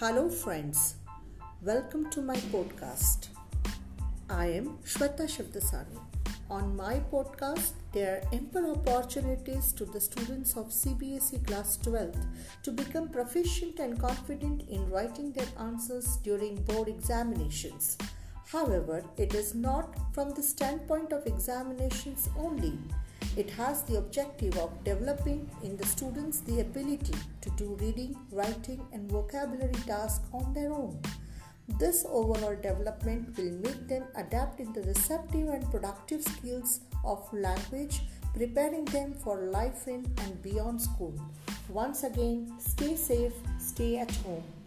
[0.00, 0.94] Hello, friends.
[1.60, 3.30] Welcome to my podcast.
[4.30, 5.98] I am Sweta Shivdasani.
[6.48, 12.24] On my podcast, there are ample opportunities to the students of CBSE class 12th
[12.62, 17.98] to become proficient and confident in writing their answers during board examinations.
[18.52, 22.78] However, it is not from the standpoint of examinations only.
[23.38, 28.84] It has the objective of developing in the students the ability to do reading, writing,
[28.92, 31.00] and vocabulary tasks on their own.
[31.78, 38.00] This overall development will make them adapt in the receptive and productive skills of language,
[38.34, 41.14] preparing them for life in and beyond school.
[41.68, 44.57] Once again, stay safe, stay at home.